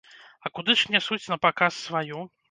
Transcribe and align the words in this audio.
А 0.47 0.49
куды 0.55 0.75
ж 0.79 0.93
нясуць 0.95 1.31
напаказ 1.33 1.75
сваю? 1.81 2.23